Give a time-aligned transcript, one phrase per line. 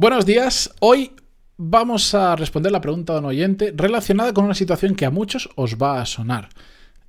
[0.00, 0.74] Buenos días.
[0.80, 1.12] Hoy
[1.58, 5.50] vamos a responder la pregunta de un oyente relacionada con una situación que a muchos
[5.56, 6.48] os va a sonar.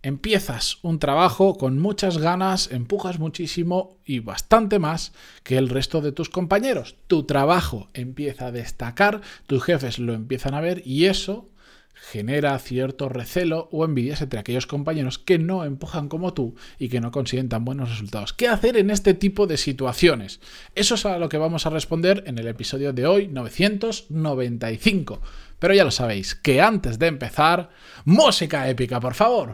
[0.01, 6.11] Empiezas un trabajo con muchas ganas, empujas muchísimo y bastante más que el resto de
[6.11, 6.97] tus compañeros.
[7.07, 11.45] Tu trabajo empieza a destacar, tus jefes lo empiezan a ver y eso
[11.93, 17.01] genera cierto recelo o envidias entre aquellos compañeros que no empujan como tú y que
[17.01, 18.33] no consiguen tan buenos resultados.
[18.33, 20.39] ¿Qué hacer en este tipo de situaciones?
[20.75, 25.21] Eso es a lo que vamos a responder en el episodio de hoy 995.
[25.59, 27.69] Pero ya lo sabéis, que antes de empezar,
[28.03, 29.53] música épica, por favor.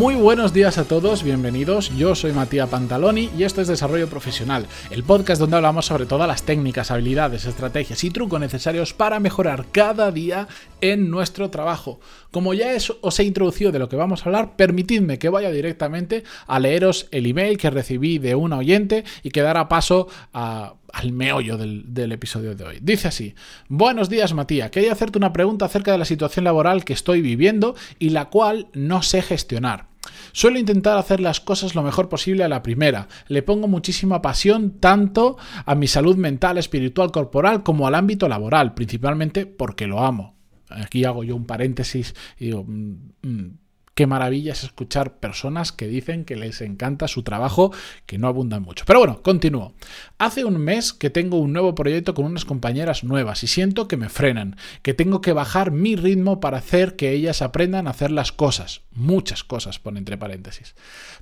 [0.00, 1.94] Muy buenos días a todos, bienvenidos.
[1.94, 6.26] Yo soy Matías Pantaloni y esto es Desarrollo Profesional, el podcast donde hablamos sobre todas
[6.26, 10.48] las técnicas, habilidades, estrategias y trucos necesarios para mejorar cada día
[10.80, 12.00] en nuestro trabajo.
[12.30, 12.68] Como ya
[13.02, 17.06] os he introducido de lo que vamos a hablar, permitidme que vaya directamente a leeros
[17.10, 22.12] el email que recibí de un oyente y que dará paso al meollo del, del,
[22.12, 22.78] episodio de hoy.
[22.80, 23.34] Dice así,
[23.68, 27.76] buenos días Matías, quería hacerte una pregunta acerca de la situación laboral que estoy viviendo
[27.98, 29.89] y la cual no sé gestionar.
[30.32, 33.08] Suelo intentar hacer las cosas lo mejor posible a la primera.
[33.28, 38.74] Le pongo muchísima pasión tanto a mi salud mental, espiritual, corporal como al ámbito laboral,
[38.74, 40.36] principalmente porque lo amo.
[40.68, 43.58] Aquí hago yo un paréntesis y digo, mm, mm,
[44.00, 47.70] Qué maravilla es escuchar personas que dicen que les encanta su trabajo,
[48.06, 48.86] que no abundan mucho.
[48.86, 49.74] Pero bueno, continúo.
[50.16, 53.98] Hace un mes que tengo un nuevo proyecto con unas compañeras nuevas y siento que
[53.98, 58.10] me frenan, que tengo que bajar mi ritmo para hacer que ellas aprendan a hacer
[58.10, 58.80] las cosas.
[58.92, 60.74] Muchas cosas, pone entre paréntesis.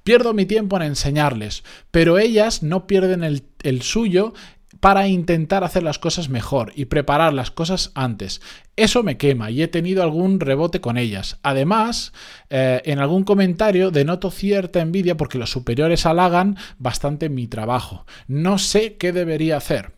[0.04, 4.34] Pierdo mi tiempo en enseñarles, pero ellas no pierden el, el suyo
[4.80, 8.40] para intentar hacer las cosas mejor y preparar las cosas antes.
[8.76, 11.38] Eso me quema y he tenido algún rebote con ellas.
[11.42, 12.12] Además,
[12.50, 18.06] eh, en algún comentario denoto cierta envidia porque los superiores halagan bastante mi trabajo.
[18.28, 19.92] No sé qué debería hacer.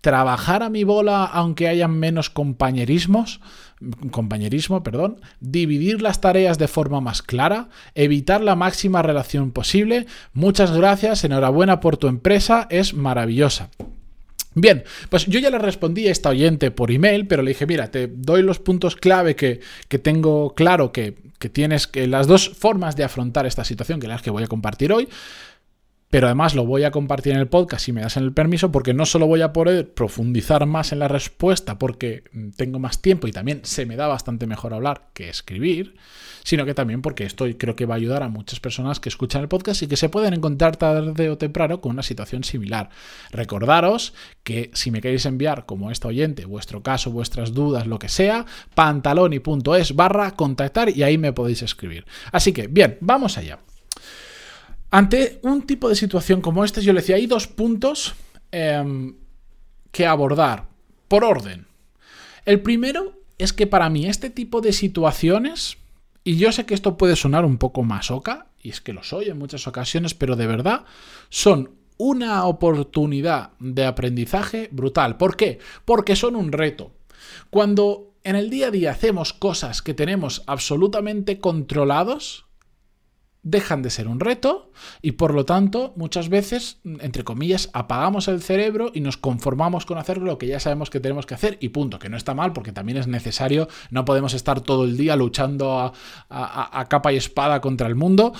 [0.00, 3.40] ¿Trabajar a mi bola aunque hayan menos compañerismos?
[4.10, 10.06] compañerismo, perdón, dividir las tareas de forma más clara, evitar la máxima relación posible.
[10.32, 13.70] Muchas gracias, enhorabuena por tu empresa, es maravillosa.
[14.60, 17.90] Bien, pues yo ya le respondí a esta oyente por email, pero le dije, mira,
[17.90, 19.60] te doy los puntos clave que,
[20.02, 24.22] tengo claro que, que, tienes que las dos formas de afrontar esta situación, que las
[24.22, 25.08] que voy a compartir hoy,
[26.10, 28.94] pero además lo voy a compartir en el podcast si me das el permiso, porque
[28.94, 32.24] no solo voy a poder profundizar más en la respuesta porque
[32.56, 35.96] tengo más tiempo y también se me da bastante mejor hablar que escribir,
[36.44, 39.42] sino que también porque esto creo que va a ayudar a muchas personas que escuchan
[39.42, 42.88] el podcast y que se pueden encontrar tarde o temprano con una situación similar.
[43.30, 44.14] Recordaros
[44.44, 48.46] que si me queréis enviar, como esta oyente, vuestro caso, vuestras dudas, lo que sea,
[48.74, 52.06] pantaloni.es barra contactar y ahí me podéis escribir.
[52.32, 53.58] Así que, bien, vamos allá.
[54.90, 58.14] Ante un tipo de situación como este, yo le decía, hay dos puntos
[58.52, 59.16] em,
[59.92, 60.68] que abordar
[61.08, 61.66] por orden.
[62.46, 65.76] El primero es que para mí este tipo de situaciones,
[66.24, 69.28] y yo sé que esto puede sonar un poco masoca, y es que lo soy
[69.28, 70.84] en muchas ocasiones, pero de verdad
[71.28, 75.16] son una oportunidad de aprendizaje brutal.
[75.16, 75.58] ¿Por qué?
[75.84, 76.92] Porque son un reto.
[77.50, 82.46] Cuando en el día a día hacemos cosas que tenemos absolutamente controlados,
[83.42, 88.42] dejan de ser un reto y por lo tanto muchas veces, entre comillas, apagamos el
[88.42, 91.70] cerebro y nos conformamos con hacer lo que ya sabemos que tenemos que hacer y
[91.70, 95.16] punto, que no está mal porque también es necesario, no podemos estar todo el día
[95.16, 95.92] luchando
[96.30, 98.32] a, capa y espada contra el mundo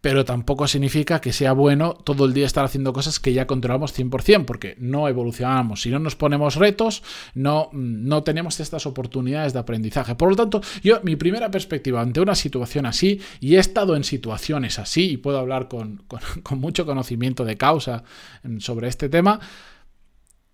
[0.00, 3.98] pero tampoco significa que sea bueno todo el día estar haciendo cosas que ya controlamos
[3.98, 5.82] 100%, porque no evolucionamos.
[5.82, 7.02] Si no nos ponemos retos,
[7.34, 10.14] no, no tenemos estas oportunidades de aprendizaje.
[10.14, 14.04] Por lo tanto, yo, mi primera perspectiva ante una situación así, y he estado en
[14.04, 16.02] situaciones así, y puedo hablar con,
[16.42, 18.04] con mucho conocimiento de causa
[18.58, 19.40] sobre este tema,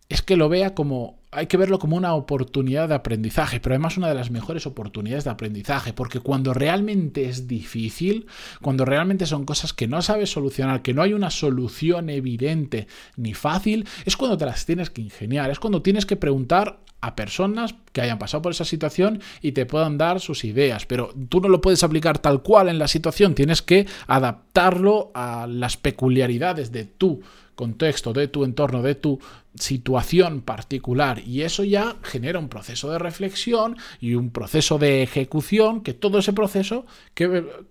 [0.09, 3.97] es que lo vea como, hay que verlo como una oportunidad de aprendizaje, pero además
[3.97, 8.27] una de las mejores oportunidades de aprendizaje, porque cuando realmente es difícil,
[8.63, 12.86] cuando realmente son cosas que no sabes solucionar, que no hay una solución evidente
[13.16, 17.15] ni fácil, es cuando te las tienes que ingeniar, es cuando tienes que preguntar a
[17.15, 21.41] personas que hayan pasado por esa situación y te puedan dar sus ideas, pero tú
[21.41, 26.72] no lo puedes aplicar tal cual en la situación, tienes que adaptarlo a las peculiaridades
[26.72, 27.22] de tu
[27.57, 29.19] contexto, de tu entorno, de tu
[29.59, 35.81] situación particular y eso ya genera un proceso de reflexión y un proceso de ejecución
[35.81, 37.29] que todo ese proceso que,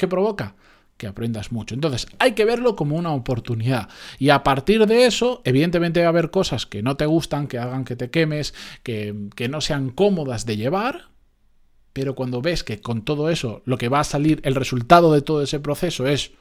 [0.10, 0.56] provoca
[0.98, 1.76] que aprendas mucho.
[1.76, 3.90] Entonces, hay que verlo como una oportunidad.
[4.18, 7.60] Y a partir de eso, evidentemente va a haber cosas que no te gustan, que
[7.60, 11.10] hagan que te quemes, que, que no sean cómodas de llevar,
[11.94, 15.22] Pero cuando ves que con todo eso lo que va a salir, el resultado de
[15.22, 16.32] todo ese proceso es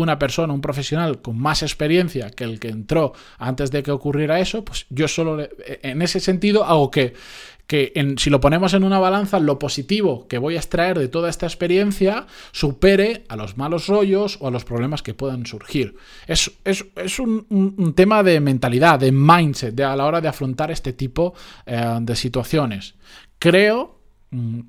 [0.00, 4.40] una persona, un profesional con más experiencia que el que entró antes de que ocurriera
[4.40, 7.14] eso, pues yo solo en ese sentido hago que,
[7.68, 11.28] que si lo ponemos en una balanza, lo positivo que voy a extraer de toda
[11.28, 15.94] esta experiencia supere a los malos rollos o a los problemas que puedan surgir.
[16.26, 16.50] Es,
[17.18, 21.34] un, tema de mentalidad, de mindset, a la hora de afrontar este tipo
[21.66, 22.94] eh, de situaciones.
[23.38, 24.00] Creo...
[24.30, 24.60] Mm,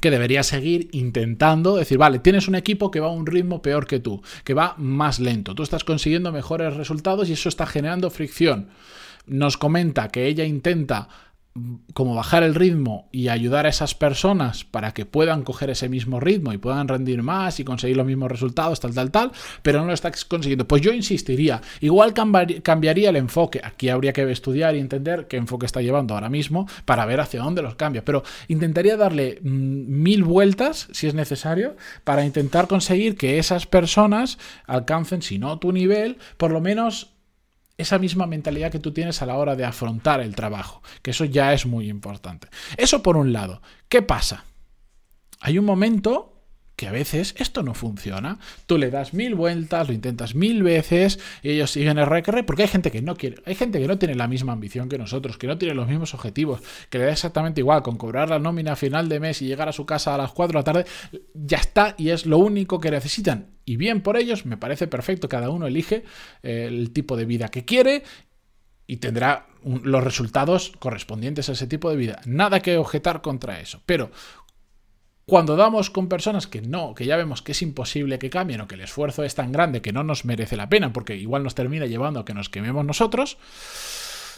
[0.00, 3.86] que debería seguir intentando decir, vale, tienes un equipo que va a un ritmo peor
[3.86, 8.10] que tú, que va más lento, tú estás consiguiendo mejores resultados y eso está generando
[8.10, 8.68] fricción.
[9.26, 11.08] Nos comenta que ella intenta
[11.92, 16.18] como bajar el ritmo y ayudar a esas personas para que puedan coger ese mismo
[16.18, 19.32] ritmo y puedan rendir más y conseguir los mismos resultados, tal, tal, tal,
[19.62, 20.66] pero no lo está consiguiendo.
[20.66, 23.60] Pues yo insistiría, igual cambiaría el enfoque.
[23.62, 27.42] Aquí habría que estudiar y entender qué enfoque está llevando ahora mismo para ver hacia
[27.42, 33.16] dónde los cambia, pero intentaría darle mm, mil vueltas, si es necesario, para intentar conseguir
[33.16, 37.11] que esas personas alcancen, si no tu nivel, por lo menos
[37.82, 41.24] esa misma mentalidad que tú tienes a la hora de afrontar el trabajo, que eso
[41.24, 42.48] ya es muy importante.
[42.76, 43.62] Eso por un lado.
[43.88, 44.44] ¿Qué pasa?
[45.40, 46.32] Hay un momento
[46.82, 48.38] que a veces esto no funciona.
[48.66, 52.62] Tú le das mil vueltas, lo intentas mil veces y ellos siguen el recorrer porque
[52.62, 55.38] hay gente que no quiere, hay gente que no tiene la misma ambición que nosotros,
[55.38, 58.72] que no tiene los mismos objetivos, que le da exactamente igual con cobrar la nómina
[58.72, 60.86] a final de mes y llegar a su casa a las 4 de la tarde,
[61.34, 63.51] ya está y es lo único que necesitan.
[63.64, 66.04] Y bien por ellos, me parece perfecto, cada uno elige
[66.42, 68.02] eh, el tipo de vida que quiere
[68.86, 72.20] y tendrá los resultados correspondientes a ese tipo de vida.
[72.26, 73.80] Nada que objetar contra eso.
[73.86, 74.10] Pero
[75.24, 78.66] cuando damos con personas que no, que ya vemos que es imposible que cambien o
[78.66, 81.54] que el esfuerzo es tan grande que no nos merece la pena, porque igual nos
[81.54, 83.38] termina llevando a que nos quememos nosotros,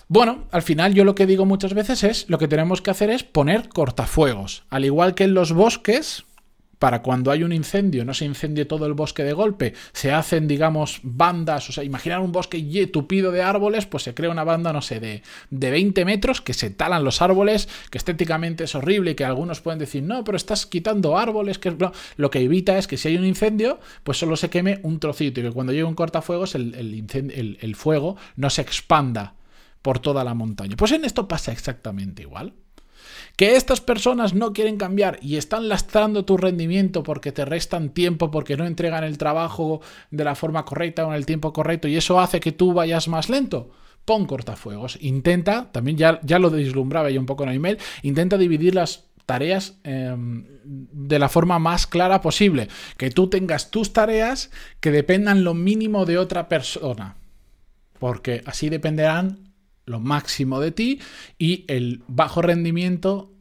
[0.08, 3.08] bueno, al final yo lo que digo muchas veces es, lo que tenemos que hacer
[3.08, 4.64] es poner cortafuegos.
[4.68, 6.24] Al igual que en los bosques,
[6.84, 10.46] para cuando hay un incendio, no se incendie todo el bosque de golpe, se hacen,
[10.46, 12.60] digamos, bandas, o sea, imaginar un bosque
[12.92, 16.52] tupido de árboles, pues se crea una banda, no sé, de, de 20 metros, que
[16.52, 20.36] se talan los árboles, que estéticamente es horrible y que algunos pueden decir, no, pero
[20.36, 21.74] estás quitando árboles, que
[22.16, 25.40] lo que evita es que si hay un incendio, pues solo se queme un trocito
[25.40, 29.36] y que cuando llegue un cortafuegos el, el, el fuego no se expanda
[29.80, 30.76] por toda la montaña.
[30.76, 32.52] Pues en esto pasa exactamente igual
[33.36, 38.30] que estas personas no quieren cambiar y están lastrando tu rendimiento porque te restan tiempo,
[38.30, 41.96] porque no entregan el trabajo de la forma correcta o en el tiempo correcto y
[41.96, 43.70] eso hace que tú vayas más lento.
[44.04, 44.98] Pon cortafuegos.
[45.00, 49.04] Intenta, también ya, ya lo deslumbraba yo un poco en el email, intenta dividir las
[49.26, 52.68] tareas em, de la forma más clara posible.
[52.96, 54.50] Que tú tengas tus tareas
[54.80, 57.16] que dependan lo mínimo de otra persona.
[57.98, 59.53] Porque así dependerán
[59.86, 61.00] lo máximo de ti
[61.38, 63.32] y el bajo rendimiento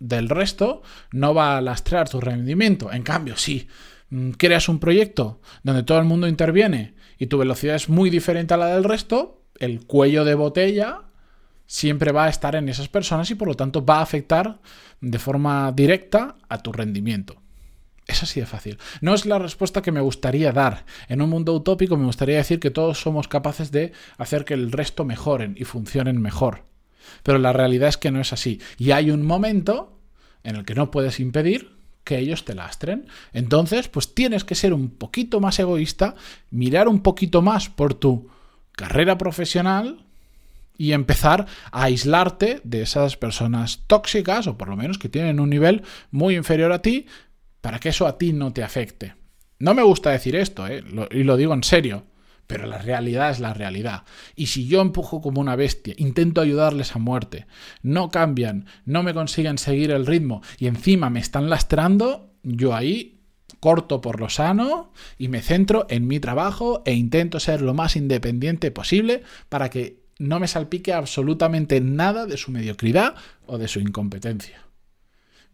[0.00, 0.82] del resto
[1.12, 2.92] no va a lastrar tu rendimiento.
[2.92, 3.68] En cambio, si
[4.10, 8.54] mm, creas un proyecto donde todo el mundo interviene y tu velocidad es muy diferente
[8.54, 11.02] a la del resto, el cuello de botella
[11.66, 14.60] siempre va a estar en esas personas y por lo tanto va a afectar
[15.00, 17.43] de forma directa a tu rendimiento.
[18.06, 18.78] Es así de fácil.
[19.00, 20.84] No es la respuesta que me gustaría dar.
[21.08, 24.72] En un mundo utópico me gustaría decir que todos somos capaces de hacer que el
[24.72, 26.64] resto mejoren y funcionen mejor.
[27.22, 28.60] Pero la realidad es que no es así.
[28.78, 29.98] Y hay un momento
[30.42, 31.74] en el que no puedes impedir
[32.04, 33.06] que ellos te lastren.
[33.32, 36.14] Entonces, pues tienes que ser un poquito más egoísta,
[36.50, 38.28] mirar un poquito más por tu
[38.72, 40.04] carrera profesional
[40.76, 45.48] y empezar a aislarte de esas personas tóxicas o por lo menos que tienen un
[45.48, 47.06] nivel muy inferior a ti
[47.64, 49.14] para que eso a ti no te afecte.
[49.58, 50.84] No me gusta decir esto, ¿eh?
[51.10, 52.04] y lo digo en serio,
[52.46, 54.02] pero la realidad es la realidad.
[54.36, 57.46] Y si yo empujo como una bestia, intento ayudarles a muerte,
[57.80, 63.22] no cambian, no me consiguen seguir el ritmo y encima me están lastrando, yo ahí
[63.60, 67.96] corto por lo sano y me centro en mi trabajo e intento ser lo más
[67.96, 73.14] independiente posible para que no me salpique absolutamente nada de su mediocridad
[73.46, 74.64] o de su incompetencia.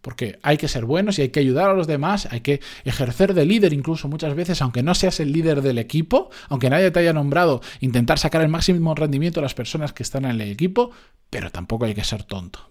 [0.00, 3.34] Porque hay que ser buenos y hay que ayudar a los demás, hay que ejercer
[3.34, 7.00] de líder incluso muchas veces, aunque no seas el líder del equipo, aunque nadie te
[7.00, 10.90] haya nombrado, intentar sacar el máximo rendimiento a las personas que están en el equipo,
[11.28, 12.70] pero tampoco hay que ser tonto.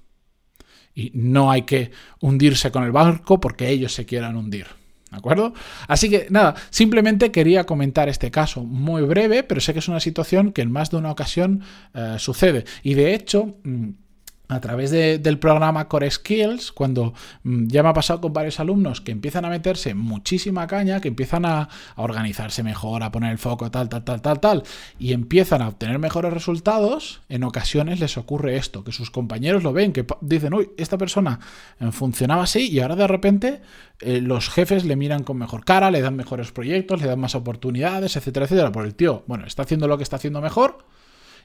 [0.95, 4.67] Y no hay que hundirse con el barco porque ellos se quieran hundir.
[5.11, 5.53] ¿De acuerdo?
[5.87, 9.99] Así que nada, simplemente quería comentar este caso muy breve, pero sé que es una
[9.99, 12.65] situación que en más de una ocasión eh, sucede.
[12.83, 13.57] Y de hecho...
[13.63, 13.89] Mm,
[14.49, 17.13] a través del programa Core Skills, cuando
[17.43, 21.07] mm, ya me ha pasado con varios alumnos que empiezan a meterse muchísima caña, que
[21.07, 24.63] empiezan a, organizarse mejor, a poner el foco, tal, tal, tal, tal, tal,
[24.97, 29.71] y empiezan a obtener mejores resultados, en ocasiones les ocurre esto, que sus compañeros lo
[29.71, 31.39] ven, que dicen, uy, esta persona
[31.79, 33.61] eh, funcionaba así y ahora de repente
[33.99, 37.35] eh, los jefes le miran con mejor cara, le dan mejores proyectos, le dan más
[37.35, 40.79] oportunidades, etcétera, etcétera, por el tío, bueno, está haciendo lo que está haciendo mejor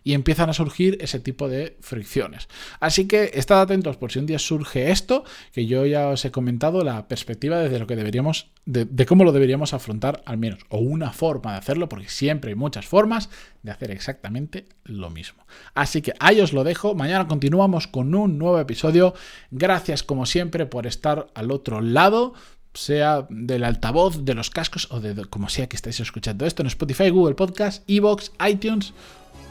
[0.04, 2.48] y empiezan a surgir ese tipo de fricciones.
[2.78, 6.30] Así que estad atentos por si un día surge esto, que yo ya os he
[6.30, 10.78] comentado la perspectiva desde lo que deberíamos, de, cómo lo deberíamos afrontar al menos, o
[10.78, 13.30] una forma de hacerlo, porque siempre hay muchas formas
[13.62, 15.46] de hacer exactamente lo mismo.
[15.74, 19.14] Así que ahí os lo dejo, mañana continuamos con un nuevo episodio.
[19.50, 22.34] Gracias como siempre por estar al otro lado
[22.74, 26.66] sea del altavoz, de los cascos o de como sea que estéis escuchando esto en
[26.66, 28.92] Spotify, Google Podcast, Evox, iTunes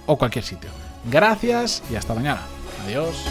[0.06, 0.70] o cualquier sitio.
[1.06, 2.42] Gracias y hasta mañana.
[2.86, 3.26] Adiós.